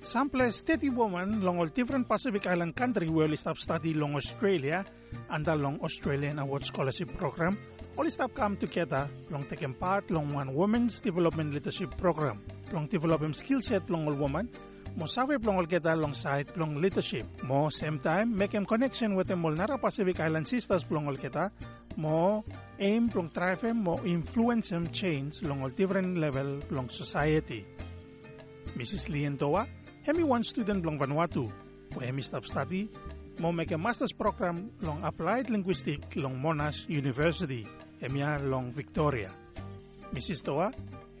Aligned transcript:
Sample 0.00 0.50
steady 0.52 0.90
woman 0.90 1.42
long 1.42 1.58
different 1.74 2.08
Pacific 2.08 2.46
Island 2.46 2.74
country 2.74 3.08
where 3.08 3.34
stop 3.36 3.58
study 3.58 3.94
long 3.94 4.14
Australia 4.16 4.84
and 5.30 5.44
the 5.44 5.54
long 5.54 5.78
Australian 5.80 6.38
Award 6.38 6.64
Scholarship 6.64 7.16
Program. 7.16 7.58
All 7.96 8.08
stop 8.10 8.34
come 8.34 8.56
together 8.56 9.08
long 9.30 9.44
taking 9.44 9.74
part 9.74 10.10
long 10.10 10.32
one 10.32 10.54
women's 10.54 11.00
development 11.00 11.52
leadership 11.52 11.96
program 11.98 12.38
long 12.72 12.86
develop 12.86 13.20
him 13.22 13.34
skill 13.34 13.60
set 13.60 13.90
long 13.90 14.06
all 14.06 14.14
woman 14.14 14.48
mo 14.96 15.06
sabi 15.06 15.36
long 15.42 15.58
all 15.58 15.66
get 15.66 15.84
alongside 15.84 16.46
long 16.56 16.80
leadership 16.80 17.26
mo 17.42 17.68
same 17.68 17.98
time 17.98 18.30
make 18.30 18.54
him 18.54 18.64
connection 18.64 19.14
with 19.14 19.26
the 19.26 19.34
Molnara 19.34 19.80
Pacific 19.80 20.20
Island 20.20 20.46
sisters 20.46 20.86
long 20.90 21.06
all 21.10 21.18
kita 21.18 21.50
mo 21.98 22.44
aim 22.78 23.10
long 23.14 23.30
drive 23.34 23.66
him 23.66 23.82
mo 23.82 23.98
influence 24.06 24.70
him 24.70 24.86
change 24.94 25.42
long 25.42 25.62
all 25.66 25.74
different 25.74 26.18
level 26.18 26.62
long 26.70 26.88
society 26.88 27.66
Mrs. 28.76 29.08
Lientoa, 29.08 29.66
hemi 30.02 30.22
one 30.24 30.44
student 30.44 30.84
long 30.84 30.98
Vanuatu, 30.98 31.50
who 31.94 32.00
hemi 32.00 32.22
stop 32.22 32.44
study, 32.44 32.88
mo 33.40 33.52
make 33.52 33.70
a 33.72 33.78
master's 33.78 34.12
program 34.12 34.70
long 34.82 35.02
applied 35.04 35.50
linguistic 35.50 36.00
long 36.16 36.36
Monash 36.36 36.88
University, 36.88 37.66
hemia 38.02 38.38
long 38.42 38.72
Victoria. 38.72 39.30
Mrs. 40.12 40.42
Toa, 40.42 40.72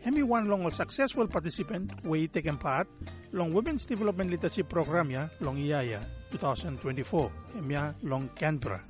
hemi 0.02 0.22
one 0.22 0.48
long 0.48 0.70
successful 0.70 1.26
participant 1.26 1.92
way 2.04 2.26
taken 2.26 2.56
part 2.56 2.88
long 3.32 3.52
Women's 3.52 3.86
Development 3.86 4.30
Leadership 4.30 4.68
Program 4.68 5.10
ya 5.10 5.28
long 5.40 5.56
IAYA 5.56 6.00
2024, 6.30 7.30
hemia 7.56 7.94
long 8.02 8.28
Canberra. 8.34 8.80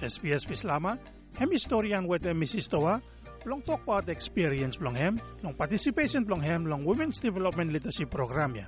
SBS 0.00 0.46
Bislama, 0.46 0.98
hemi 1.38 1.54
historian 1.54 2.06
with 2.06 2.22
Mrs. 2.22 2.68
Toa, 2.68 3.00
long 3.46 3.62
talk 3.62 3.82
about 3.82 4.06
the 4.06 4.12
experience 4.12 4.78
long 4.80 4.94
hem, 4.94 5.20
long 5.42 5.54
participation 5.54 6.24
long 6.28 6.40
hem 6.40 6.66
long 6.66 6.84
Women's 6.84 7.18
Development 7.18 7.72
Leadership 7.72 8.10
Program 8.10 8.56
ya. 8.56 8.66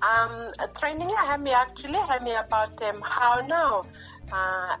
Um, 0.00 0.48
training 0.80 1.12
I 1.12 1.26
have 1.26 1.40
me 1.40 1.52
actually 1.52 2.00
have 2.00 2.22
me 2.22 2.32
about 2.32 2.80
um, 2.82 3.02
how 3.04 3.44
now 3.46 3.84
uh, 4.32 4.76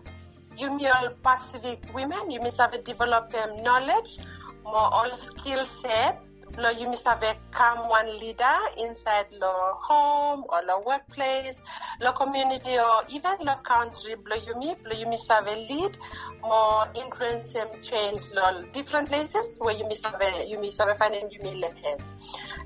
you 0.56 0.68
all 0.88 1.10
Pacific 1.22 1.84
women 1.94 2.30
you 2.30 2.40
must 2.40 2.58
have 2.58 2.72
develop 2.84 3.32
um, 3.34 3.62
knowledge 3.62 4.18
more 4.64 4.88
all 4.92 5.10
skill 5.12 5.64
set 5.82 6.22
you 6.58 6.88
must 6.88 7.04
have 7.06 7.20
become 7.20 7.88
one 7.88 8.18
leader 8.18 8.56
inside 8.76 9.26
the 9.30 9.52
home 9.80 10.44
or 10.48 10.60
the 10.66 10.78
workplace, 10.84 11.56
the 12.00 12.12
community 12.16 12.78
or 12.78 13.04
even 13.08 13.44
the 13.44 13.56
country. 13.64 14.16
Lo 14.26 14.36
you 14.36 14.58
meet, 14.58 14.78
lo 14.84 14.92
you 14.96 15.06
must 15.06 15.30
have 15.30 15.46
a 15.46 15.56
lead, 15.56 15.96
more 16.42 16.86
influence 16.94 17.54
and 17.54 17.82
change 17.82 18.22
lo 18.32 18.64
different 18.72 19.08
places 19.08 19.56
where 19.58 19.76
you 19.76 19.84
must 19.84 20.04
have 20.04 20.20
a, 20.20 20.46
you 20.48 20.58
must 20.60 20.78
have 20.78 20.88
a 20.88 20.94
finding 20.94 21.30
you 21.30 21.40
may 21.42 21.54
let 21.54 21.76
him. 21.76 21.98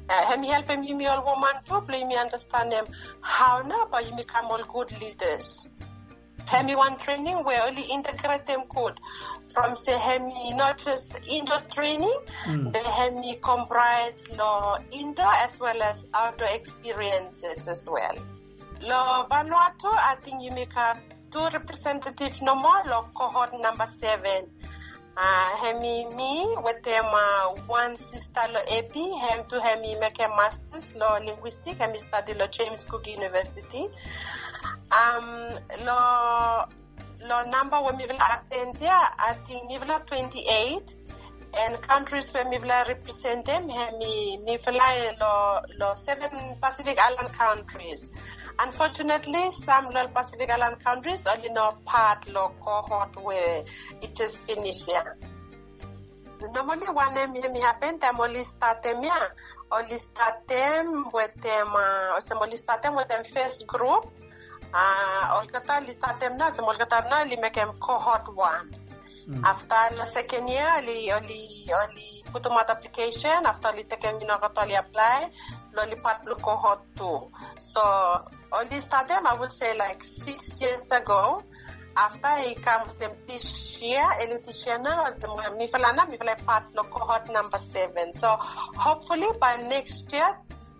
Uh, 0.08 0.32
him 0.32 0.42
help 0.42 0.66
him 0.68 0.82
you 0.82 0.96
may 0.96 1.06
all 1.06 1.24
woman 1.24 1.86
play 1.86 2.04
me 2.04 2.16
understand 2.16 2.72
them 2.72 2.86
how 3.20 3.62
now, 3.66 3.88
but 3.90 4.04
you 4.08 4.16
become 4.16 4.46
all 4.46 4.62
good 4.72 4.90
leaders. 5.00 5.68
Hemi 6.46 6.76
one 6.76 6.98
training 6.98 7.44
where 7.44 7.62
only 7.62 7.82
integrate 7.82 8.46
them 8.46 8.64
code 8.68 8.98
from 9.54 9.76
say 9.82 9.96
Hemi 9.98 10.52
not 10.54 10.78
just 10.78 11.14
indoor 11.26 11.62
training, 11.72 12.14
Mm. 12.46 12.72
the 12.72 12.78
Hemi 12.82 13.38
comprise 13.42 14.28
law 14.36 14.78
indoor 14.90 15.32
as 15.32 15.58
well 15.60 15.80
as 15.82 16.04
outdoor 16.14 16.48
experiences 16.48 17.66
as 17.68 17.86
well. 17.88 18.16
Lo 18.80 19.26
Vanuatu, 19.30 19.88
I 19.88 20.16
think 20.22 20.42
you 20.42 20.50
make 20.52 20.74
a 20.76 20.98
two 21.32 21.46
representative 21.52 22.32
no 22.42 22.54
more, 22.54 22.82
lo 22.86 23.08
cohort 23.14 23.52
number 23.58 23.86
seven. 23.98 24.50
Uh, 25.16 25.56
hemi 25.62 26.06
me 26.16 26.56
with 26.64 26.82
them 26.82 27.04
uh, 27.06 27.54
one 27.68 27.96
sister 27.96 28.42
lo 28.50 28.58
AP, 28.66 28.92
hem 28.94 29.46
to 29.48 29.60
hemi 29.60 29.94
make 30.00 30.18
a 30.18 30.26
master's 30.36 30.92
law 30.96 31.18
linguistic, 31.24 31.78
hemi 31.78 32.00
study 32.00 32.34
lo 32.34 32.46
James 32.48 32.84
Cook 32.90 33.06
University. 33.06 33.86
Um, 34.94 35.58
lo 35.82 36.70
lo 37.26 37.36
number 37.50 37.82
when 37.82 37.96
we 37.98 38.06
will 38.06 38.20
attend 38.22 38.78
there, 38.78 38.92
I 39.18 39.34
think 39.46 39.68
we 39.68 39.78
28 40.06 40.94
and 41.56 41.82
countries 41.82 42.32
where 42.32 42.48
represent 42.86 43.46
them, 43.46 43.68
we 44.46 44.58
fly 44.62 45.10
lo 45.18 45.60
lo 45.78 45.94
seven 45.94 46.30
Pacific 46.62 46.96
Island 46.98 47.34
countries. 47.34 48.10
Unfortunately, 48.58 49.50
some 49.50 49.86
little 49.86 50.08
Pacific 50.14 50.48
Island 50.48 50.78
countries 50.84 51.22
only 51.26 51.48
know 51.48 51.74
part 51.84 52.28
lo 52.28 52.54
cohort 52.62 53.16
where 53.20 53.64
it 54.00 54.20
is 54.20 54.36
finished 54.46 54.86
here. 54.86 55.16
Normally, 56.52 56.86
one 56.92 57.14
name 57.14 57.32
me 57.32 57.60
happen, 57.60 57.98
only 58.20 58.44
start 58.44 58.82
them 58.82 59.02
here. 59.02 59.34
Only 59.72 59.98
start 59.98 60.46
them 60.46 61.10
with 61.12 61.34
them, 61.42 61.68
uh, 61.74 62.20
only 62.40 62.56
start 62.58 62.82
them 62.82 62.94
with 62.94 63.08
them 63.08 63.24
first 63.32 63.66
group. 63.66 64.06
Uh, 64.74 65.38
or 65.38 65.46
kata 65.46 65.86
li 65.86 65.92
start 65.92 66.18
them 66.18 66.36
na, 66.36 66.50
some 66.50 66.66
kata 66.66 67.06
na 67.08 67.22
li 67.22 67.36
make 67.36 67.54
them 67.54 67.72
cohort 67.78 68.26
one. 68.34 68.74
After 69.42 69.96
the 69.96 70.04
second 70.12 70.48
year, 70.48 70.82
li 70.84 71.10
only 71.12 71.48
only 71.72 72.22
put 72.32 72.44
out 72.46 72.68
application. 72.68 73.46
After 73.46 73.72
li 73.72 73.84
take 73.84 74.02
them, 74.02 74.20
you 74.20 74.26
know, 74.26 74.36
kata 74.36 74.66
li 74.66 74.74
apply. 74.74 75.30
Loli 75.74 75.96
part 76.02 76.26
cohort 76.42 76.80
two. 76.96 77.30
So 77.58 77.80
only 78.52 78.80
start 78.80 79.08
them, 79.08 79.26
I 79.26 79.34
would 79.38 79.52
say 79.52 79.76
like 79.78 80.02
six 80.02 80.60
years 80.60 80.90
ago. 80.90 81.42
After 81.96 82.36
he 82.42 82.54
comes 82.56 82.94
them 82.98 83.12
this 83.26 83.78
year, 83.80 84.04
early 84.20 84.38
this 84.44 84.66
year 84.66 84.78
now, 84.78 85.06
mi 85.56 85.68
na, 85.72 86.04
mi 86.04 86.18
part 86.44 86.74
lo 86.74 86.82
cohort 86.82 87.30
number 87.32 87.58
seven. 87.58 88.12
So 88.12 88.36
hopefully 88.76 89.28
by 89.40 89.56
next 89.56 90.12
year, 90.12 90.36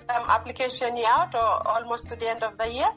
um, 0.09 0.29
application 0.29 0.97
out 1.07 1.35
or 1.35 1.67
almost 1.69 2.09
to 2.09 2.17
the 2.17 2.29
end 2.29 2.43
of 2.43 2.59
the 2.59 2.69
year, 2.69 2.91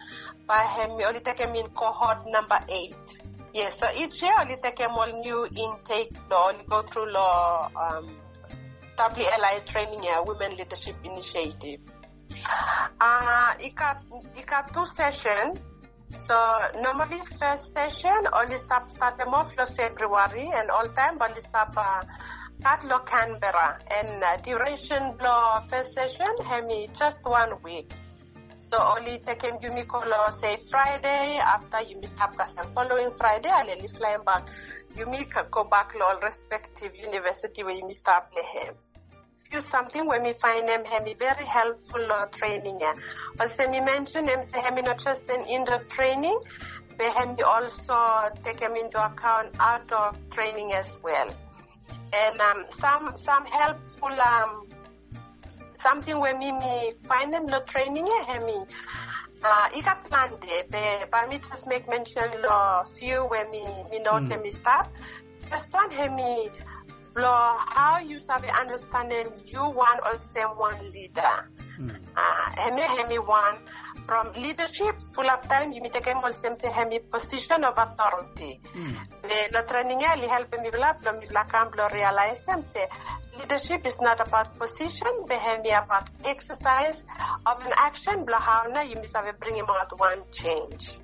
by 0.47 0.63
only 1.05 1.21
take 1.21 1.39
him 1.39 1.55
in 1.55 1.67
cohort 1.71 2.25
number 2.27 2.59
eight. 2.69 2.95
Yes, 3.53 3.77
so 3.79 3.87
each 3.95 4.21
year 4.21 4.33
only 4.39 4.57
take 4.61 4.79
him 4.79 4.91
all 4.91 5.11
new 5.21 5.45
intake, 5.45 6.13
law, 6.29 6.51
only 6.51 6.65
go 6.65 6.83
through 6.83 7.11
law, 7.11 7.69
um, 7.75 8.15
WLI 8.97 9.65
training, 9.65 10.01
uh, 10.09 10.23
Women 10.25 10.57
Leadership 10.57 10.95
Initiative. 11.03 11.81
Uh, 12.99 13.53
it 13.59 13.75
got, 13.75 14.03
it 14.35 14.45
got 14.47 14.73
two 14.73 14.85
sessions. 14.95 15.59
So 16.09 16.35
normally 16.81 17.19
first 17.37 17.73
session 17.73 18.27
only 18.31 18.57
start 18.57 18.89
start 18.91 19.17
them 19.17 19.33
off 19.33 19.51
February 19.75 20.49
and 20.53 20.71
all 20.71 20.87
time 20.95 21.17
only 21.21 21.41
start 21.41 21.75
uh, 21.75 22.03
start 22.59 22.83
lo 22.85 22.99
Canberra 23.05 23.79
and 23.91 24.23
uh, 24.23 24.37
duration 24.37 25.15
lo 25.21 25.61
first 25.69 25.93
session 25.93 26.33
hemi 26.43 26.89
just 26.97 27.17
one 27.23 27.53
week. 27.63 27.93
So 28.57 28.77
only 28.77 29.19
me 29.71 29.85
call 29.85 30.11
uh, 30.11 30.31
say 30.31 30.57
Friday 30.69 31.39
after 31.39 31.77
up 32.19 32.33
and 32.57 32.73
following 32.73 33.11
Friday 33.17 33.49
I'll 33.49 33.69
only 33.69 33.87
fly 33.87 34.17
back. 34.25 34.47
You 34.95 35.05
can 35.31 35.45
go 35.51 35.69
back 35.69 35.93
all 36.01 36.19
respective 36.21 36.95
university 36.95 37.63
where 37.63 37.73
you 37.73 37.85
up 38.07 38.33
him 38.33 38.75
you 39.51 39.61
something 39.61 40.05
when 40.07 40.23
we 40.23 40.33
find 40.41 40.67
them 40.67 40.83
hemi 40.83 41.13
very 41.13 41.45
helpful 41.45 42.11
uh, 42.11 42.25
training. 42.33 42.79
Also 43.39 43.69
me 43.69 43.79
mention 43.79 44.25
them 44.25 44.43
say 44.51 44.59
hemi 44.59 44.81
not 44.81 44.97
just 44.97 45.23
in 45.29 45.45
indoor 45.45 45.79
training, 45.89 46.37
but 46.97 47.13
hemi 47.13 47.41
also 47.43 47.95
take 48.43 48.59
them 48.59 48.75
into 48.75 48.97
account 48.99 49.55
outdoor 49.59 50.11
training 50.31 50.73
as 50.73 50.97
well. 51.03 51.29
And 52.13 52.39
um, 52.39 52.65
some 52.79 53.13
some 53.17 53.45
helpful 53.45 54.09
um, 54.09 54.67
something 55.79 56.19
when 56.19 56.39
me, 56.39 56.51
me 56.51 56.93
find 57.07 57.33
them 57.33 57.45
the 57.47 57.61
training 57.67 58.07
yeah, 58.07 58.33
hemi. 58.33 58.65
Uh, 59.43 59.69
I 59.69 59.81
got 59.83 60.03
planned 60.05 60.39
but, 60.71 61.11
but 61.11 61.29
me 61.29 61.39
just 61.39 61.67
make 61.67 61.87
mention 61.87 62.25
lo 62.41 62.83
few 62.97 63.25
when 63.29 63.51
me 63.51 63.63
me 63.91 63.99
know 64.03 64.17
Mm. 64.19 64.29
them 64.29 64.41
is 64.45 64.55
start. 64.55 64.87
First 65.51 65.71
one 65.71 65.91
hemi 65.91 66.49
lo 67.15 67.57
how 67.75 67.99
you 67.99 68.19
sabi 68.19 68.47
understanding 68.49 69.27
you 69.45 69.61
one 69.61 69.99
or 70.05 70.19
same 70.33 70.53
one 70.57 70.79
leader. 70.91 71.49
Mm. 71.79 71.95
Uh, 72.15 72.45
hemi 72.55 72.81
hemi 72.81 73.19
one 73.19 73.59
from 74.07 74.31
leadership 74.33 74.95
full 75.13 75.29
of 75.29 75.41
time 75.49 75.73
you 75.73 75.81
meet 75.81 75.95
again 75.95 76.17
all 76.23 76.33
same 76.33 76.55
say 76.61 76.71
hemi 76.71 76.99
position 77.11 77.63
of 77.63 77.75
authority. 77.77 78.59
Mm. 78.73 78.95
Le 79.29 79.39
lo 79.53 79.61
training 79.69 80.03
li 80.21 80.27
help 80.35 80.51
me 80.63 80.69
bla 80.71 80.93
bla 81.01 81.11
me 81.19 81.27
bla 81.27 81.43
kam 81.51 81.69
bla 81.71 81.87
realize 81.93 82.41
say 82.73 82.87
leadership 83.37 83.85
is 83.85 83.97
not 83.99 84.19
about 84.25 84.57
position 84.57 85.13
but 85.27 85.39
hemi 85.47 85.71
about 85.71 86.09
exercise 86.23 87.03
of 87.45 87.57
an 87.67 87.73
action 87.75 88.23
bla 88.25 88.39
how 88.39 88.63
na 88.73 88.81
you 88.81 88.95
must 88.95 89.15
have 89.15 89.39
bring 89.39 89.59
about 89.59 89.91
one 89.99 90.23
change. 90.31 90.99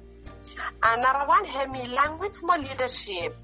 Another 0.81 1.27
one 1.27 1.45
hemi 1.45 1.87
language 1.87 2.39
more 2.43 2.57
leadership. 2.57 3.35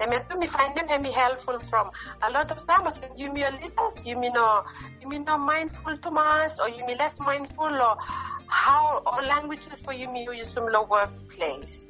And 0.00 0.10
me 0.38 0.46
find 0.46 0.76
them 0.76 0.86
hemi 0.86 1.10
helpful 1.10 1.58
from 1.68 1.90
a 2.22 2.30
lot 2.30 2.50
of 2.52 2.64
them 2.68 2.86
as 2.86 3.00
you 3.16 3.32
me 3.32 3.42
leaders, 3.50 3.96
you 4.04 4.16
me 4.16 4.30
no 4.32 4.62
you 5.00 5.08
me 5.08 5.18
no 5.18 5.38
mindful 5.38 5.98
to 5.98 6.10
mass 6.12 6.56
or 6.60 6.68
you 6.68 6.86
me 6.86 6.94
less 6.96 7.14
mindful 7.18 7.82
or 7.82 7.96
how 8.48 9.02
or 9.06 9.22
languages 9.22 9.80
for 9.84 9.92
you 9.92 10.08
me 10.08 10.24
use 10.24 10.52
from 10.52 10.64
the 10.72 10.82
workplace. 10.82 11.86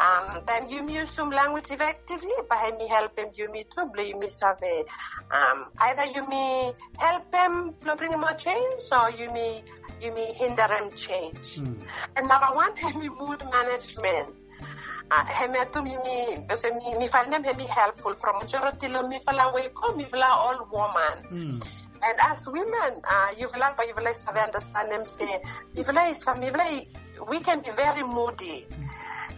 Um, 0.00 0.42
then 0.46 0.68
you 0.68 0.88
use 0.88 1.10
some 1.10 1.30
language 1.30 1.66
effectively, 1.68 2.32
but 2.48 2.58
me 2.78 2.88
help 2.88 3.18
him 3.18 3.28
you 3.34 3.52
me 3.52 3.64
too, 3.74 3.84
you 4.02 4.18
me 4.18 4.28
save. 4.28 4.86
Um, 5.30 5.70
either 5.78 6.04
you 6.14 6.26
me 6.26 6.72
help 6.98 7.32
him 7.34 7.74
bring 7.98 8.14
a 8.14 8.36
change 8.38 8.82
or 8.92 9.10
you 9.10 9.30
me 9.32 9.62
you 10.00 10.12
me 10.12 10.32
hinder 10.34 10.66
him 10.72 10.90
change. 10.96 11.60
Mm. 11.60 11.84
And 12.16 12.28
number 12.28 12.48
one, 12.54 12.72
me 13.00 13.08
mood 13.08 13.42
management. 13.52 14.36
Uh, 15.10 15.24
hemi 15.26 15.58
atu 15.58 15.82
mi 15.82 15.96
mi 16.06 16.98
mi 16.98 17.08
find 17.08 17.32
them 17.32 17.42
hemi 17.42 17.66
helpful 17.66 18.14
from 18.22 18.38
majority 18.38 18.88
lo 18.88 19.02
mi 19.08 19.18
fala 19.26 19.52
way 19.52 19.68
ko 19.74 19.92
mi 19.96 20.04
fala 20.04 20.26
all 20.26 20.68
woman. 20.72 21.16
Mm. 21.30 21.60
And 22.02 22.16
as 22.22 22.46
women, 22.46 23.02
uh, 23.04 23.28
you 23.36 23.48
feel 23.48 23.62
have 23.62 23.76
understand 24.36 24.90
them 24.90 25.04
say, 25.04 25.42
feel 25.74 25.84
you 25.84 25.84
feel 25.84 25.94
we 27.28 27.42
can 27.42 27.60
be 27.60 27.70
very 27.76 28.02
moody. 28.02 28.66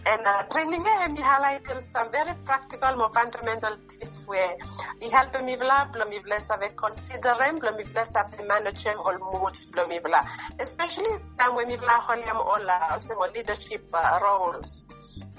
And 0.05 0.26
uh, 0.26 0.43
training 0.50 0.82
here, 0.82 1.09
we 1.11 1.23
highlighted 1.23 1.91
some 1.93 2.11
very 2.11 2.35
practical, 2.44 2.94
more 2.97 3.11
fundamental 3.14 3.79
tips 3.87 4.25
where 4.26 4.56
we 5.00 5.09
help 5.11 5.32
me 5.35 5.55
vla, 5.55 5.87
me 6.11 6.19
vla 6.19 6.41
save 6.43 6.75
consider 6.76 7.35
them, 7.38 7.55
me 7.62 7.85
vla 7.85 8.05
save 8.06 8.47
manage 8.49 8.87
all 8.87 9.19
moods, 9.32 9.70
me 9.88 10.00
vla. 10.00 10.26
Especially 10.59 11.06
time 11.38 11.55
when 11.55 11.69
vla 11.79 12.03
holiam 12.03 12.35
all 12.35 12.70
also 12.91 13.14
more 13.14 13.31
leadership 13.31 13.85
uh, 13.93 14.19
roles. 14.23 14.82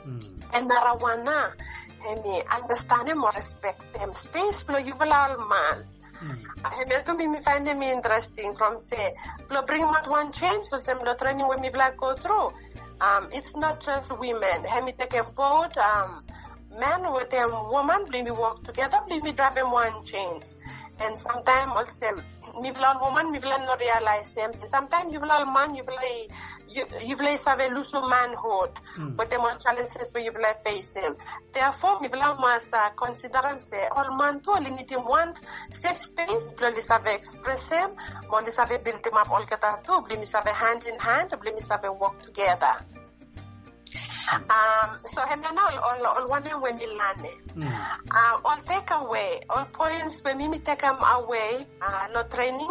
Mm. 0.07 0.43
And 0.53 0.69
narawana, 0.69 1.53
and 2.07 2.23
me 2.23 2.41
understand 2.49 3.09
them 3.09 3.21
or 3.21 3.31
respect 3.35 3.81
them. 3.93 4.13
Space 4.13 4.63
blow 4.63 4.77
you 4.79 4.93
vla 4.93 5.29
all 5.29 5.49
man. 5.49 5.85
Mm. 6.23 6.39
And 6.63 7.05
to 7.05 7.13
me, 7.13 7.27
me 7.27 7.39
them 7.67 7.81
interesting 7.81 8.55
from 8.57 8.79
say, 8.79 9.13
blow 9.49 9.65
bring 9.65 9.83
out 9.83 10.09
one 10.09 10.31
change, 10.31 10.65
so 10.65 10.79
some 10.79 10.99
blow 10.99 11.15
training 11.15 11.47
me 11.59 11.69
black 11.69 11.97
go 11.97 12.15
through. 12.15 12.47
Um, 13.01 13.27
it's 13.33 13.55
not 13.57 13.83
just 13.83 14.17
women. 14.17 14.63
Hemi 14.63 14.93
take 14.93 15.11
both 15.35 15.75
um, 15.77 16.23
men 16.79 17.11
with 17.11 17.29
them 17.29 17.51
woman, 17.69 18.05
bring 18.05 18.23
me 18.23 18.31
work 18.31 18.63
together, 18.63 18.99
bring 19.07 19.21
me 19.23 19.33
drive 19.33 19.55
them 19.55 19.71
one 19.71 20.05
change. 20.05 20.43
And 20.99 21.17
sometimes 21.17 21.71
also, 21.75 22.21
me 22.61 22.71
vla 22.71 23.01
woman, 23.01 23.31
me 23.31 23.39
vla 23.39 23.57
no 23.65 23.75
realize 23.77 24.33
them. 24.35 24.51
Sometimes 24.69 25.11
you 25.11 25.19
vla 25.19 25.43
man, 25.51 25.73
you 25.75 25.83
vla 25.83 25.99
you 27.01 27.15
vla 27.17 27.37
save 27.37 27.71
lose 27.73 27.91
manhood, 27.93 28.71
Mm. 28.97 29.17
but 29.17 29.29
them 29.29 29.41
all 29.41 29.57
challenges 29.57 30.13
where 30.13 30.23
you 30.23 30.31
vla 30.31 30.53
face 30.63 30.87
them. 30.93 31.17
Therefore, 31.51 31.99
me 31.99 32.09
vla 32.09 32.37
must 32.39 32.71
consider 32.95 33.41
and 33.43 33.59
say, 33.59 33.87
all 33.91 34.17
man 34.17 34.39
to 34.41 34.51
only 34.51 34.71
need 34.71 34.89
him 34.91 35.05
one 35.07 35.33
safe 35.71 36.01
space, 36.01 36.51
bli 36.57 36.81
save 36.81 37.07
express 37.07 37.67
him, 37.69 37.95
bli 38.29 38.51
save 38.51 38.83
build 38.83 39.05
him 39.05 39.17
up 39.17 39.31
all 39.31 39.45
get 39.45 39.61
too, 39.83 40.01
bli 40.07 40.23
save 40.25 40.45
hand 40.45 40.83
in 40.85 40.99
hand, 40.99 41.33
bli 41.41 41.59
save 41.59 41.89
work 41.99 42.21
together. 42.21 42.75
Um, 44.31 44.99
so 45.11 45.21
when 46.61 46.79
learn 46.87 47.25
it. 47.25 47.55
Mm. 47.55 47.67
Um, 47.67 48.41
all 48.45 48.61
take 48.67 48.89
away, 48.91 49.41
all 49.49 49.65
points 49.73 50.21
when 50.23 50.37
me 50.37 50.59
take 50.59 50.81
them 50.81 50.97
away, 51.01 51.67
uh, 51.81 52.07
lo 52.13 52.23
training. 52.29 52.69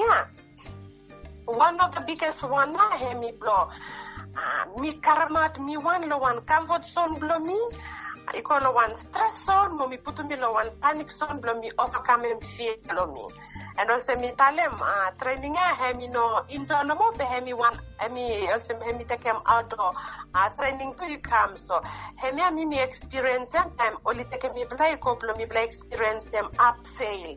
One 1.45 1.81
of 1.81 1.95
the 1.95 2.03
biggest 2.07 2.43
one 2.49 2.73
na 2.73 2.97
he 2.97 3.15
me 3.19 3.33
blow. 3.39 3.69
Uh, 4.33 4.81
mi 4.81 4.93
karamat 5.01 5.59
mi 5.59 5.77
one 5.77 6.09
lo 6.09 6.19
one 6.19 6.41
comfort 6.43 6.87
zone 6.87 7.19
blow 7.19 7.39
me. 7.39 7.59
Iko 8.35 8.63
lo 8.63 8.73
one 8.73 8.95
stress 8.95 9.45
zone, 9.45 9.77
mo 9.77 9.87
mi 9.89 9.99
putu 9.99 10.25
mi 10.29 10.37
lo 10.37 10.53
one 10.53 10.71
panic 10.81 11.11
zone 11.11 11.41
blow 11.41 11.61
me 11.61 11.71
overcome 11.79 12.25
and 12.25 12.43
fear 12.57 12.75
blow 12.89 13.07
me. 13.13 13.29
And 13.79 13.91
also 13.91 14.17
mi 14.17 14.33
talem 14.33 14.73
uh, 14.81 15.11
training 15.21 15.55
ya 15.55 15.75
he 15.75 15.93
mi 15.99 16.09
no 16.09 16.45
internal 16.49 16.97
mo 16.97 17.13
be 17.17 17.25
he 17.25 17.41
mi 17.41 17.53
one 17.55 17.79
he 18.01 18.09
mi 18.09 18.49
also 18.53 18.75
he 18.85 18.93
mi 18.93 19.05
take 19.05 19.25
him 19.25 19.37
outdoor. 19.47 19.93
Uh, 20.35 20.49
training 20.59 20.95
to 20.99 21.07
you 21.07 21.19
come 21.19 21.57
so 21.57 21.81
he 22.21 22.31
mi 22.33 22.43
mi 22.53 22.65
mi 22.65 22.81
experience 22.81 23.49
them 23.53 23.71
time 23.79 23.97
only 24.05 24.25
take 24.25 24.45
mi 24.55 24.65
play 24.65 24.97
blow 25.01 25.35
me 25.37 25.47
play 25.47 25.65
experience 25.65 26.25
them 26.33 26.49
up 26.59 26.77
sail 26.99 27.37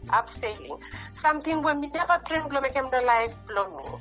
something 1.13 1.63
when 1.63 1.79
me 1.81 1.89
never 1.93 2.19
train 2.27 2.47
blow 2.49 2.61
make 2.61 2.73
him 2.73 2.89
the 2.91 3.01
life 3.01 3.33
blow 3.47 3.63
me 3.69 3.99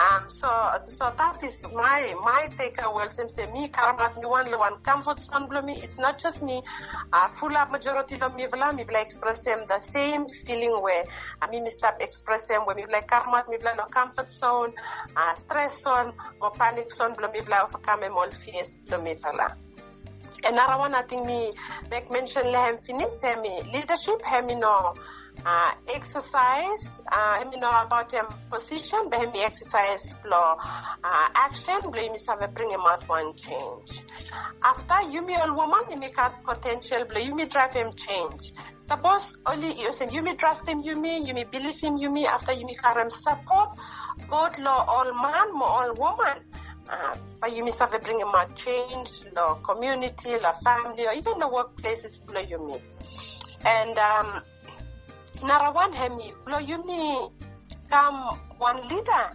um 0.00 0.24
so 0.28 0.48
so 0.84 1.12
that 1.16 1.42
is 1.42 1.56
my 1.74 2.14
my 2.24 2.48
takeaway. 2.56 3.12
Since 3.12 3.34
say 3.34 3.46
me 3.52 3.68
karamat 3.68 4.16
me 4.16 4.26
one 4.26 4.50
one 4.58 4.78
comfort 4.82 5.18
zone 5.20 5.48
blow 5.48 5.62
me 5.62 5.80
it's 5.82 5.98
not 5.98 6.18
just 6.18 6.42
me. 6.42 6.62
Uh, 7.12 7.28
full 7.38 7.56
up 7.56 7.70
majority 7.70 8.20
of 8.20 8.34
me 8.34 8.46
vla 8.46 8.74
me 8.74 8.84
vla 8.84 9.02
express 9.02 9.44
them 9.44 9.64
the 9.68 9.80
same 9.92 10.26
feeling 10.46 10.80
where 10.82 11.04
I 11.42 11.50
mean 11.50 11.65
me 11.66 11.72
them 12.48 12.62
when 12.66 12.76
me 12.76 12.84
vla 12.84 13.02
karamat 13.10 13.48
me 13.48 13.58
vla 13.58 13.76
no 13.76 13.84
comfort 13.90 14.30
zone 14.30 14.72
uh, 15.16 15.34
stress 15.34 15.82
zone 15.82 16.12
or 16.40 16.50
panic 16.52 16.92
zone 16.94 17.14
blow 17.16 17.30
me 17.32 17.40
vla 17.40 17.64
overcome 17.66 18.04
all 18.14 18.30
fears 18.42 18.78
blow 18.88 19.02
me 19.02 19.14
vla 19.14 19.48
Another 20.44 20.78
one 20.78 20.94
I 20.94 21.02
think 21.02 21.26
me 21.26 21.52
make 21.90 22.10
mention 22.10 22.44
lehem 22.54 22.78
finish 22.86 23.14
me 23.42 23.62
leadership 23.72 24.22
hem 24.22 24.46
no 24.60 24.94
uh, 25.44 25.72
exercise 25.88 27.02
uh, 27.12 27.44
me 27.50 27.58
know 27.58 27.70
about 27.84 28.10
him 28.10 28.24
position 28.50 29.08
but 29.10 29.20
me 29.32 29.42
exercise 29.44 30.14
flow 30.22 30.56
uh, 31.04 31.28
action 31.34 31.90
blame 31.90 32.12
me 32.12 32.18
have 32.26 32.54
bring 32.54 32.70
him 32.70 32.80
out 32.86 33.06
one 33.08 33.34
change 33.36 34.02
after 34.62 35.08
you 35.10 35.22
me 35.26 35.34
all 35.34 35.54
woman 35.54 35.90
you 35.90 35.96
make 35.96 36.18
out 36.18 36.42
potential 36.44 37.04
blame 37.08 37.28
you 37.28 37.34
me 37.34 37.48
drive 37.48 37.72
him 37.72 37.92
change 37.94 38.52
suppose 38.84 39.36
only 39.46 39.78
you 39.78 39.92
say 39.92 40.08
you 40.10 40.22
me 40.22 40.34
trust 40.36 40.66
him 40.68 40.80
you 40.80 40.96
me 40.96 41.18
you 41.24 41.34
me 41.34 41.44
believe 41.44 41.76
him 41.76 41.96
you 41.98 42.10
me 42.10 42.26
after 42.26 42.52
you 42.52 42.64
me 42.66 42.76
him 42.82 43.10
support 43.10 43.70
both 44.30 44.58
law 44.58 44.84
all 44.88 45.12
man 45.22 45.52
more 45.52 45.68
all 45.68 45.94
woman 45.94 46.42
uh, 46.88 47.16
but 47.40 47.52
you 47.52 47.64
must 47.64 47.78
have 47.78 47.90
to 47.90 47.98
bring 47.98 48.20
about 48.22 48.54
change, 48.54 49.10
the 49.34 49.56
community, 49.64 50.38
the 50.38 50.54
family, 50.62 51.06
or 51.06 51.12
even 51.12 51.38
the 51.40 51.46
workplaces 51.46 52.24
below 52.26 52.40
you 52.40 52.58
meet. 52.58 52.82
And 53.64 53.98
um, 53.98 54.42
Narawan 55.42 55.92
hemi, 55.92 56.32
you 56.60 56.84
me 56.84 57.28
come 57.90 58.38
one 58.58 58.88
leader, 58.88 59.32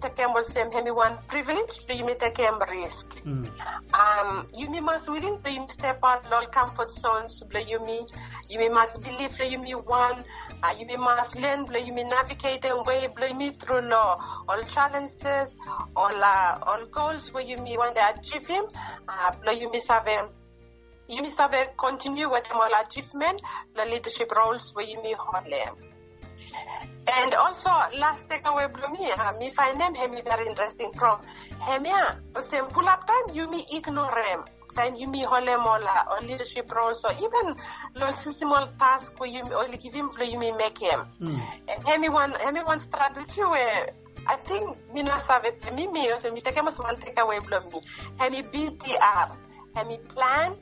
take 0.00 0.16
him 0.16 0.30
same 0.44 0.70
hemi 0.72 0.90
one 0.90 1.18
privilege, 1.28 1.70
do 1.86 1.94
take 2.18 2.38
him 2.38 2.58
risk. 2.68 3.06
Mm. 3.24 3.46
Um, 3.92 4.48
you 4.54 4.70
me 4.70 4.80
must 4.80 5.08
willing 5.08 5.40
to 5.42 5.50
you 5.50 5.66
step 5.68 5.98
out 6.02 6.24
all 6.32 6.46
comfort 6.46 6.90
zones 6.90 7.42
me. 7.80 8.06
You 8.48 8.58
me 8.58 8.68
must 8.68 9.00
believe 9.00 9.32
you 9.44 9.58
me 9.58 9.72
one. 9.72 10.24
Uh, 10.62 10.74
you 10.78 10.86
me 10.86 10.96
must 10.96 11.36
learn 11.36 11.66
you 11.84 11.92
me 11.92 12.04
navigate 12.04 12.64
and 12.64 12.86
way 12.86 13.08
below 13.14 13.34
me 13.34 13.52
through 13.60 13.82
law. 13.82 14.18
All 14.48 14.62
challenges, 14.72 15.56
all 15.94 16.24
uh, 16.24 16.58
all 16.62 16.86
goals 16.86 17.32
where 17.32 17.44
you 17.44 17.58
me 17.58 17.76
want 17.76 17.96
to 17.96 18.18
achieve 18.18 18.46
him. 18.46 18.64
Uh, 19.08 19.36
below 19.38 19.52
you 19.52 19.70
me 19.70 19.80
have 21.10 21.16
you 21.16 21.22
me 21.22 21.30
have 21.36 21.76
continue 21.76 22.30
with 22.30 22.44
them 22.44 22.56
all 22.56 22.70
achievement, 22.86 23.42
the 23.74 23.84
leadership 23.84 24.30
roles 24.36 24.70
where 24.74 24.86
you 24.86 25.02
me 25.02 25.14
hold 25.18 25.44
them. 25.44 25.74
And 27.06 27.34
also, 27.34 27.70
last 27.98 28.28
takeaway 28.28 28.72
below 28.72 28.88
me, 28.88 29.10
uh, 29.10 29.32
me 29.38 29.52
find 29.56 29.80
them 29.80 29.94
hemi 29.94 30.22
very 30.22 30.46
interesting 30.46 30.92
from 30.96 31.20
hemia. 31.58 32.20
Same 32.48 32.70
full 32.70 32.88
up 32.88 33.06
time, 33.06 33.34
you 33.34 33.50
me 33.50 33.66
ignore 33.70 34.14
them. 34.14 34.44
Time 34.76 34.94
you 34.94 35.08
me 35.08 35.24
hole 35.24 35.44
mola 35.44 36.06
or 36.12 36.24
leadership 36.24 36.70
roles 36.70 37.00
or 37.02 37.10
even 37.14 37.56
systemic 38.22 38.70
task 38.78 39.18
where 39.18 39.28
you 39.28 39.42
only 39.52 39.78
give 39.78 39.94
him 39.94 40.10
you 40.20 40.38
me 40.38 40.52
make 40.52 40.78
him. 40.78 41.00
Mm. 41.20 41.42
And 41.68 41.84
hemi 41.84 42.08
one 42.08 42.30
hemi 42.32 42.60
one 42.60 42.78
strategy 42.78 43.42
where 43.42 43.90
I 44.28 44.36
think 44.46 44.78
me 44.94 45.02
no 45.02 45.18
sabe 45.26 45.58
me 45.74 45.88
me 45.88 46.10
also 46.12 46.30
me 46.30 46.40
take 46.40 46.54
him 46.54 46.68
as 46.68 46.78
one 46.78 46.94
takeaway 46.96 47.42
below 47.42 47.68
me. 47.68 47.80
Hemi 48.18 48.44
BTR, 48.44 49.36
hemi 49.74 49.98
plan, 50.14 50.54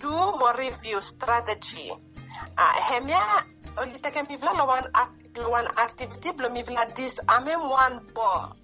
do 0.00 0.10
more 0.10 0.56
review 0.56 1.00
strategy. 1.00 1.92
Uh, 2.56 2.74
hemia 2.88 3.44
only 3.78 3.98
take 4.00 4.14
him 4.14 4.26
vla 4.26 4.52
lo 4.56 4.64
one 4.66 4.86
lo 5.36 5.50
one 5.50 5.68
activity 5.76 6.32
blo 6.32 6.48
mi 6.50 6.62
vla 6.62 6.86
dis 6.96 7.14
amem 7.28 7.60
one 7.70 8.00
bo. 8.14 8.56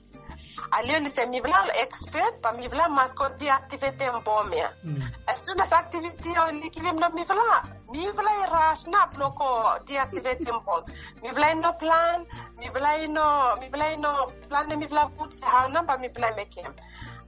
Ali 0.73 0.95
only 0.97 1.11
say 1.14 1.26
mi 1.26 1.40
vla 1.40 1.69
expert 1.76 2.40
pa 2.43 2.52
mi 2.52 2.66
vla 2.69 2.88
mascot 2.88 3.38
deactivate 3.38 4.00
em 4.00 4.21
bomia. 4.25 4.73
Mm. 4.85 5.02
As 5.28 5.45
soon 5.45 5.61
as 5.61 5.73
activity 5.73 6.33
only 6.40 6.71
give 6.71 6.85
him 6.85 6.97
no 6.97 7.09
mi 7.11 7.25
vla, 7.25 7.62
mi 7.93 8.09
vla 8.11 8.35
rush 8.55 8.87
na 8.88 9.07
bloko 9.12 9.78
deactivate 9.87 10.49
em 10.49 10.61
bom. 10.64 10.83
Mi 11.23 11.31
vla 11.37 11.55
no 11.55 11.73
plan, 11.78 12.26
mi 12.59 12.69
vla 12.73 13.07
no, 13.07 13.57
mi 13.61 13.69
vla 13.69 13.97
no 13.97 14.12
plan 14.49 14.78
mi 14.78 14.87
vla 14.87 15.11
put 15.16 15.33
se 15.38 15.45
how 15.45 15.69
number 15.69 15.99
mi 15.99 16.09
vla 16.09 16.35
make 16.37 16.55
him. 16.55 16.73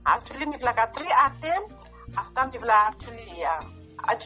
Actually 0.07 0.47
mi 0.47 0.57
vla 0.57 0.73
got 0.73 0.95
three 0.95 1.13
attempt 1.27 1.77
after 2.17 2.49
mi 2.51 2.59
vla 2.59 2.77
actually 2.89 3.45
uh, 3.45 3.61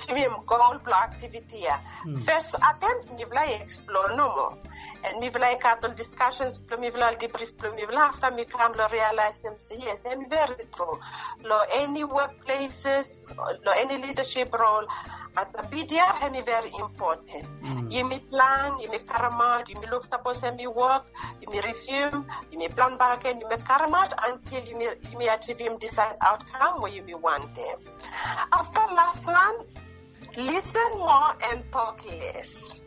him 0.09 0.33
goal 0.47 0.79
block 0.85 1.13
activity. 1.13 1.61
Yeah. 1.63 1.81
Mm. 2.07 2.25
First 2.25 2.55
attempt 2.55 3.11
mi 3.17 3.25
vla 3.25 3.45
explore 3.61 4.17
no 4.17 4.29
more. 4.35 4.59
And 5.05 5.21
me 5.21 5.31
vla 5.31 5.59
cattle 5.61 5.95
discussions 5.95 6.59
plo 6.59 6.79
me 6.79 6.91
vla 6.91 7.17
debrief 7.19 7.53
plo 7.59 7.75
me 7.75 7.85
vla 7.87 8.09
after 8.13 8.31
me 8.31 8.45
come 8.45 8.75
lo 8.77 8.87
realize 8.89 9.39
him 9.43 9.55
say 9.59 9.79
yes, 9.79 10.01
and 10.05 10.29
very 10.29 10.67
true. 10.75 10.99
Lo 11.43 11.59
any 11.73 12.05
workplaces, 12.05 13.09
lo 13.37 13.73
any 13.73 13.99
leadership 13.99 14.53
role 14.53 14.87
at 15.37 15.53
the 15.53 15.63
BDR 15.71 16.15
hemi 16.21 16.43
very 16.43 16.71
important. 16.79 17.47
Mm. 17.63 17.91
You 17.91 18.05
me 18.05 18.21
plan, 18.31 18.79
you 18.81 18.91
me 18.91 18.99
karamat, 18.99 19.69
you 19.69 19.81
me 19.81 19.87
look 19.91 20.07
suppose 20.07 20.43
me 20.57 20.67
work, 20.67 21.05
you 21.41 21.49
me 21.51 21.61
review, 22.63 22.69
you 22.69 22.69
me 22.69 22.75
plan 22.75 22.99
back 22.99 23.25
and 23.25 23.41
you 23.41 23.49
karamat 23.49 24.13
until 24.29 24.65
you 24.65 24.79
may, 24.79 25.11
you 25.11 25.19
me 25.19 25.29
achieve 25.29 25.59
him 25.59 25.79
desired 25.79 26.17
outcome 26.21 26.83
where 26.83 26.93
you 26.93 27.03
me 27.05 27.15
want 27.15 27.55
them. 27.55 27.79
After 28.53 28.81
last 28.95 29.27
one, 29.27 29.67
listen 30.37 30.99
more 30.99 31.35
and 31.43 31.65
talk 31.73 32.05
less. 32.07 32.81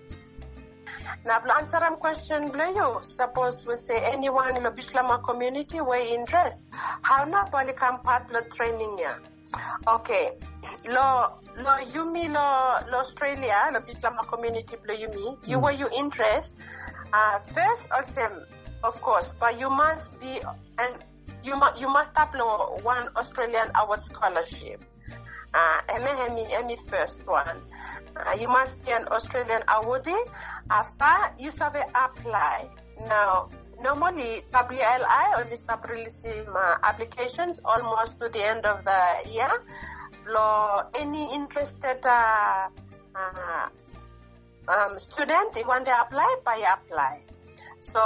Now, 1.25 1.39
to 1.39 1.57
answer 1.57 1.77
a 1.77 1.97
question, 1.97 2.51
you 2.75 2.97
suppose 3.01 3.63
we 3.67 3.75
say 3.75 3.97
anyone 4.03 4.57
in 4.57 4.63
the 4.63 4.71
Bislama 4.71 5.23
community 5.23 5.81
were 5.81 5.95
interest. 5.95 6.59
How 6.71 7.25
na 7.25 7.45
bali 7.49 7.73
kam 7.73 7.99
part 7.99 8.31
lo 8.31 8.41
training 8.55 8.97
ya? 8.99 9.15
Okay, 9.87 10.31
lo 10.85 11.37
lo 11.57 11.77
yumi 11.93 12.27
lo 12.27 12.91
lo 12.91 12.97
Australia 12.99 13.69
lo 13.73 13.81
Bislama 13.81 14.25
community 14.27 14.77
lo 14.87 14.93
yumi. 14.95 15.37
You 15.47 15.57
mm. 15.57 15.63
were 15.63 15.71
you 15.71 15.87
interest? 15.95 16.55
Uh, 17.13 17.39
first, 17.53 17.91
also, 17.91 18.45
of 18.85 19.01
course, 19.01 19.33
but 19.39 19.59
you 19.59 19.69
must 19.69 20.19
be 20.19 20.39
and 20.77 21.03
you 21.43 21.55
must 21.55 21.81
you 21.81 21.87
must 21.87 22.13
upload 22.13 22.83
one 22.83 23.09
Australian 23.15 23.69
award 23.75 24.01
scholarship. 24.01 24.81
Uh, 25.53 25.81
Emi 25.89 26.45
Emi 26.51 26.77
first 26.89 27.25
one. 27.25 27.61
Uh, 28.15 28.35
you 28.39 28.47
must 28.47 28.77
be 28.85 28.91
an 28.91 29.07
Australian 29.07 29.61
awardee. 29.67 30.19
After 30.69 31.33
you 31.37 31.51
survey 31.51 31.83
apply. 31.95 32.69
Now, 33.07 33.49
normally 33.81 34.43
WLI 34.53 35.25
only 35.39 35.57
start 35.57 35.83
releasing 35.89 36.45
uh, 36.47 36.77
applications 36.83 37.59
almost 37.65 38.19
to 38.19 38.29
the 38.29 38.43
end 38.43 38.65
of 38.65 38.83
the 38.85 39.29
year. 39.31 39.51
For 40.25 40.89
any 40.95 41.33
interested 41.35 41.99
uh, 42.03 42.67
uh, 43.15 43.69
um, 44.67 44.97
student, 44.97 45.55
want 45.67 45.85
to 45.85 45.93
apply, 46.01 46.35
by 46.43 46.57
apply. 46.65 47.21
So 47.79 48.01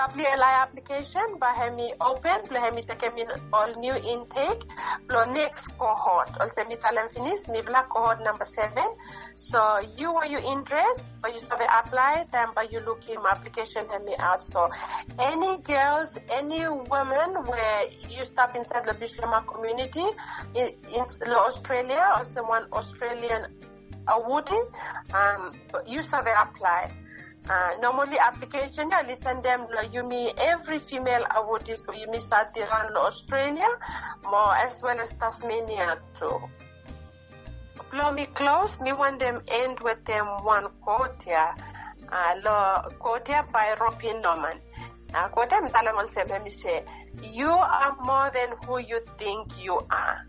WLI 0.00 0.54
application 0.64 1.36
bahemi 1.36 1.92
open. 2.00 2.40
Bahemi 2.48 2.80
takemin 2.88 3.28
all 3.52 3.68
new 3.76 3.92
intake. 3.92 4.64
Lo 5.12 5.28
next 5.28 5.68
cohort. 5.76 6.32
Also 6.40 6.64
mi 6.64 6.76
talam 6.80 7.12
finish 7.12 7.44
mi 7.52 7.60
black 7.60 7.92
cohort 7.92 8.16
number 8.24 8.48
seven. 8.48 8.96
So 9.36 9.60
you 10.00 10.08
are 10.16 10.24
you 10.24 10.40
interest 10.40 11.04
but 11.20 11.36
you 11.36 11.40
have 11.52 11.60
apply 11.60 12.24
then 12.32 12.48
by 12.56 12.64
you 12.72 12.80
looking 12.80 13.20
application 13.28 13.84
me 14.08 14.16
out? 14.18 14.40
So 14.42 14.70
any 15.20 15.60
girls 15.68 16.16
any 16.32 16.64
women 16.64 17.44
where 17.44 17.80
you 18.08 18.24
stop 18.24 18.56
inside 18.56 18.88
the 18.88 18.96
Bislama 18.96 19.44
community 19.44 20.06
in, 20.56 20.72
in 20.88 21.04
Australia 21.28 22.00
or 22.16 22.24
someone 22.24 22.64
Australian 22.72 23.52
awarding 24.08 24.64
um, 25.12 25.52
you 25.84 26.00
have 26.08 26.24
apply 26.24 26.90
uh, 27.50 27.74
normally 27.80 28.16
application 28.18 28.88
I 28.92 29.02
listen 29.02 29.42
them 29.42 29.66
like 29.74 29.92
you 29.92 30.02
yumi 30.02 30.32
every 30.38 30.78
female 30.78 31.26
awardee 31.34 31.76
so 31.76 31.92
yumi 31.92 32.20
start 32.22 32.54
lo 32.94 33.00
Australia 33.10 33.66
more 34.22 34.54
as 34.54 34.80
well 34.82 34.98
as 35.00 35.10
Tasmania 35.18 35.98
too. 36.18 36.38
Lo 37.92 38.12
me 38.12 38.26
close 38.34 38.78
me 38.80 38.92
want 38.92 39.18
them 39.18 39.42
end 39.50 39.80
with 39.80 39.98
them 40.06 40.26
one 40.44 40.68
quote 40.80 41.26
ya 41.26 41.54
uh, 42.12 42.34
lo 42.44 42.88
quote 43.00 43.28
ya 43.28 43.42
by 43.52 43.74
Robin 43.80 44.22
Norman. 44.22 44.60
Uh, 45.12 45.26
quote 45.28 45.50
ya 45.50 45.60
mtala 45.60 45.90
me 46.44 46.50
say 46.50 46.84
you 47.20 47.50
are 47.50 47.96
more 48.00 48.30
than 48.30 48.54
who 48.64 48.78
you 48.78 49.00
think 49.18 49.50
you 49.58 49.74
are. 49.90 50.22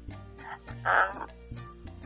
Um, 0.89 1.29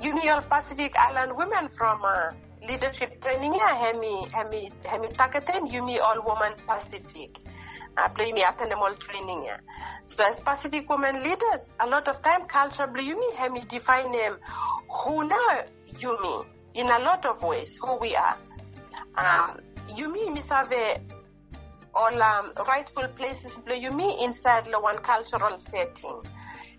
Union 0.02 0.44
Pacific 0.50 0.92
Island 0.98 1.38
women 1.38 1.70
from 1.78 2.04
uh, 2.04 2.34
leadership 2.68 3.22
training 3.22 3.54
hemi 3.54 4.28
hemi 4.34 4.72
hemi 4.84 5.08
takaten 5.10 5.68
yumi 5.72 6.00
all 6.00 6.22
woman 6.26 6.54
pacific. 6.68 7.40
I 7.98 8.10
Play 8.10 8.34
me 8.34 8.44
all 8.44 8.96
training 8.96 9.48
so 10.06 10.24
as 10.24 10.40
pacific 10.42 10.90
women 10.90 11.24
leaders 11.24 11.70
a 11.80 11.88
lot 11.88 12.08
of 12.08 12.22
time 12.22 12.46
culture 12.48 12.88
yumi 12.88 13.36
hemi 13.36 13.62
define 13.70 14.12
them. 14.12 14.38
Who 15.04 15.28
na 15.28 15.64
yumi 16.00 16.46
in 16.74 16.88
a 16.88 17.00
lot 17.00 17.26
of 17.26 17.42
ways 17.42 17.78
who 17.82 17.98
we 18.00 18.16
are. 18.16 18.38
Um, 19.18 19.60
yumi 19.98 20.34
misave 20.34 21.02
all 21.94 22.22
um, 22.22 22.52
rightful 22.68 23.08
places 23.16 23.52
yumi 23.76 24.24
inside 24.24 24.66
the 24.66 24.80
one 24.80 24.98
cultural 25.00 25.58
setting. 25.70 26.22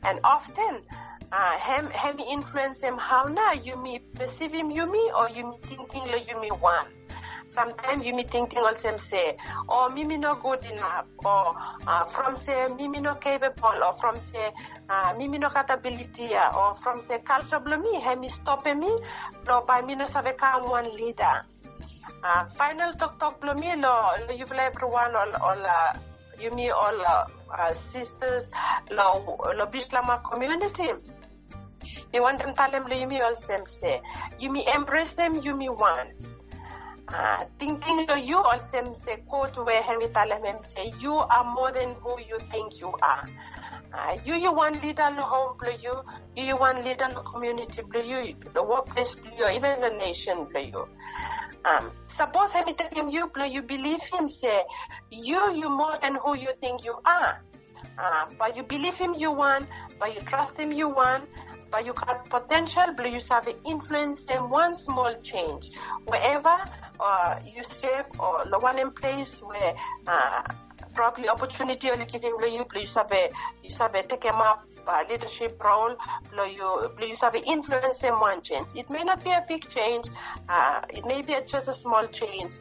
And 0.03 0.21
often 0.23 0.85
uh, 1.33 1.57
hem 1.59 1.91
hem 1.91 2.19
influence 2.19 2.81
him 2.83 2.97
how 2.99 3.25
na 3.29 3.53
you 3.53 3.77
me 3.77 4.01
perceive 4.15 4.53
him 4.53 4.71
you 4.71 4.87
me 4.91 5.11
or 5.17 5.29
you 5.31 5.45
me 5.45 5.59
thinking 5.69 6.07
you 6.29 6.41
me 6.41 6.51
one 6.61 6.87
sometimes 7.57 8.05
you 8.05 8.15
me 8.15 8.25
thinking 8.25 8.59
also 8.59 8.97
say 9.11 9.37
oh 9.69 9.89
me 9.89 10.05
no 10.17 10.35
good 10.37 10.63
enough 10.65 11.07
or 11.25 11.57
uh, 11.87 12.05
from 12.13 12.37
say 12.45 12.69
me 12.77 12.87
me 12.87 13.01
no 13.01 13.15
capable 13.17 13.81
or 13.83 13.95
from 14.01 14.21
say 14.33 14.53
uh, 14.91 15.15
mimi 15.17 15.39
no 15.39 15.49
capability 15.51 16.31
or 16.35 16.77
from 16.83 17.01
say 17.09 17.19
culture 17.25 17.59
blo 17.59 17.77
me 17.79 18.01
hem 18.01 18.23
stop 18.29 18.65
me 18.67 18.91
lo 19.49 19.65
by 19.67 19.81
me 19.83 19.95
no 19.95 20.05
save 20.07 20.37
one 20.63 20.89
leader. 20.97 21.43
Uh, 22.23 22.45
final 22.57 22.93
talk 22.95 23.19
talk 23.19 23.41
blo 23.41 23.55
me 23.55 23.75
lo 23.77 23.95
lo 24.29 24.33
you 24.35 24.47
everyone 24.47 25.17
all 25.17 25.33
all 25.41 25.67
uh, 25.67 25.97
you 26.39 26.51
me 26.53 26.71
all 26.71 27.01
uh, 27.01 27.75
sisters 27.93 28.45
lo 28.91 29.39
lo 29.57 29.67
bislama 29.67 30.23
community 30.23 30.93
you 32.13 32.23
want 32.23 32.39
them 32.39 32.55
tell 32.55 32.71
them 32.71 32.87
you 32.91 33.07
me 33.07 33.21
also 33.21 33.65
say. 33.81 34.01
You 34.39 34.53
me 34.53 34.67
embrace 34.75 35.15
them, 35.15 35.41
you 35.43 35.55
me 35.57 35.69
one. 35.69 36.09
Uh, 37.09 37.45
thinking 37.61 38.05
of 38.09 38.19
you 38.19 38.37
also 38.37 38.95
say 39.07 39.23
quote 39.29 39.57
where 39.65 39.81
Henry 39.81 40.09
Talem 40.09 40.61
say 40.61 40.93
you 40.99 41.13
are 41.13 41.45
more 41.55 41.71
than 41.71 41.95
who 42.03 42.19
you 42.21 42.39
think 42.51 42.81
you 42.81 42.93
are. 43.01 43.25
Uh, 43.95 44.19
you 44.25 44.35
you 44.35 44.53
one 44.53 44.75
leader 44.81 45.09
the 45.15 45.23
home 45.23 45.57
play 45.59 45.79
you, 45.81 45.95
you 46.35 46.45
you 46.45 46.57
one 46.57 46.85
leader 46.85 47.09
the 47.15 47.23
community 47.23 47.83
play 47.91 48.07
you, 48.07 48.35
the 48.53 48.63
workplace 48.63 49.15
play 49.15 49.33
you, 49.39 49.47
even 49.49 49.81
the 49.81 49.91
nation 49.99 50.47
play 50.47 50.71
you. 50.75 50.89
Um, 51.65 51.93
suppose 52.17 52.51
tell 52.53 52.91
him 52.91 53.09
you 53.09 53.29
play, 53.29 53.49
you 53.49 53.63
believe 53.63 54.01
him 54.13 54.29
say 54.29 54.63
you 55.11 55.53
you 55.55 55.69
more 55.69 55.97
than 56.03 56.17
who 56.17 56.37
you 56.37 56.51
think 56.61 56.85
you 56.85 56.97
are. 57.07 57.41
Uh, 57.99 58.27
but 58.39 58.57
you 58.57 58.63
believe 58.63 58.95
him 58.95 59.15
you 59.15 59.31
want, 59.31 59.67
but 60.01 60.13
you 60.15 60.21
trust 60.23 60.57
him 60.59 60.73
you 60.73 60.89
want, 60.89 61.25
but 61.71 61.85
you 61.85 61.93
got 61.93 62.29
potential, 62.29 62.95
but 62.97 63.11
you 63.11 63.21
have 63.29 63.49
influence 63.65 64.27
and 64.29 64.51
one 64.51 64.79
small 64.79 65.15
change. 65.23 65.71
Wherever 66.05 66.57
uh, 67.01 67.39
you 67.45 67.63
save 67.65 68.07
or 68.19 68.45
the 68.51 68.59
one 68.59 68.79
in 68.79 68.91
place 68.93 69.43
where 69.45 69.75
uh, 70.07 70.43
probably 70.95 71.29
opportunity 71.29 71.91
or 71.91 71.97
giving 72.07 72.33
you, 72.51 72.65
please 72.65 72.95
have 72.95 73.11
a, 73.13 73.31
you 73.63 73.75
have 73.77 73.95
a 73.95 74.03
take 74.07 74.23
them 74.23 74.37
up 74.37 74.65
uh, 74.87 75.05
leadership 75.09 75.61
role, 75.63 75.97
you, 76.33 76.91
you 77.01 77.17
have 77.21 77.35
influence 77.35 78.03
in 78.03 78.15
one 78.21 78.43
change. 78.43 78.69
It 78.75 78.89
may 78.91 79.05
not 79.05 79.23
be 79.25 79.31
a 79.31 79.45
big 79.49 79.63
change, 79.69 80.07
uh, 80.49 80.83
it 80.91 81.05
may 81.05 81.23
be 81.23 81.35
just 81.49 81.69
a 81.69 81.75
small 81.75 82.07
change. 82.09 82.53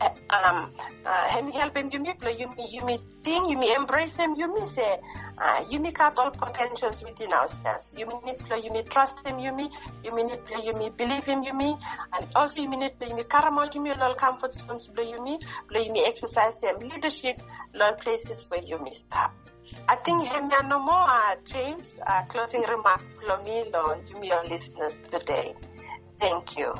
Uh, 0.00 0.08
um, 0.30 0.72
uh, 1.04 1.28
help 1.28 1.76
him, 1.76 1.90
you 1.92 2.00
may, 2.00 2.14
you 2.36 2.48
may, 2.56 2.66
you 2.70 2.84
may 2.84 2.98
think, 3.24 3.50
you 3.50 3.58
may 3.58 3.74
embrace 3.74 4.16
him, 4.16 4.34
you 4.36 4.48
may 4.52 4.66
say, 4.66 4.98
uh, 5.38 5.64
you 5.68 5.78
may 5.78 5.92
cut 5.92 6.16
all 6.16 6.30
potentials 6.30 7.02
within 7.02 7.32
ourselves. 7.32 7.94
You 7.96 8.06
may 8.06 8.18
need 8.24 8.40
you 8.62 8.72
may 8.72 8.84
trust 8.84 9.14
him, 9.24 9.38
you 9.38 9.52
may, 9.54 9.68
you 10.04 10.14
may 10.14 10.24
need 10.24 10.40
you 10.62 10.74
may 10.74 10.90
believe 10.90 11.24
him, 11.24 11.42
you 11.42 11.54
may, 11.54 11.74
and 12.12 12.26
also 12.34 12.60
you 12.60 12.68
may 12.68 12.76
need 12.76 12.92
you 13.00 13.16
may 13.16 13.24
caramel, 13.24 13.68
you 13.72 13.80
may 13.80 13.92
all 13.92 14.14
comfort 14.14 14.54
zones, 14.54 14.88
you 14.96 15.22
may, 15.24 15.38
you 15.84 15.92
may 15.92 16.04
exercise 16.06 16.54
them 16.60 16.78
leadership, 16.78 17.40
all 17.80 17.94
places 17.94 18.44
where 18.48 18.62
you 18.62 18.78
may 18.78 18.90
stop. 18.90 19.32
I 19.88 19.96
think 20.04 20.28
Hemia 20.28 20.62
no 20.68 20.78
more, 20.78 20.94
uh, 20.94 21.36
James, 21.44 21.92
uh, 22.06 22.22
closing 22.28 22.62
remark, 22.62 23.02
Lomilo, 23.28 23.96
you, 24.08 24.22
your 24.22 24.44
listeners 24.44 24.94
today. 25.10 25.54
Thank 26.20 26.56
you. 26.56 26.72